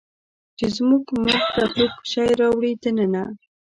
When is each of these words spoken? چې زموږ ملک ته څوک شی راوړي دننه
چې 0.57 0.65
زموږ 0.75 1.03
ملک 1.23 1.45
ته 1.55 1.63
څوک 1.73 1.93
شی 2.11 2.27
راوړي 2.39 2.71
دننه 2.83 3.23